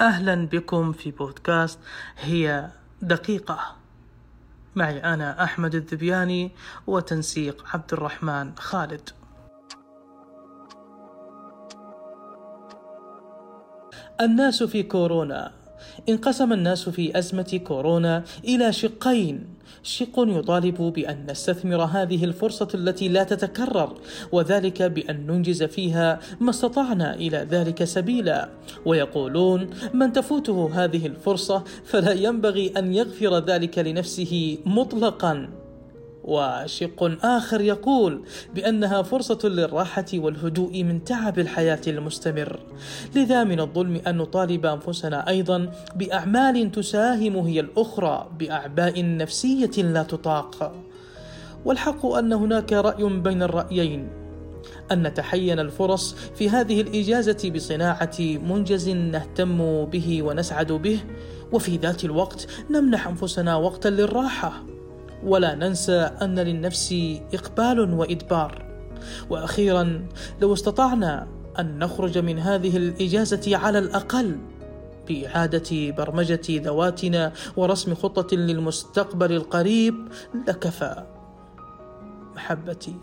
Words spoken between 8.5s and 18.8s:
خالد. الناس في كورونا. انقسم الناس في أزمة كورونا إلى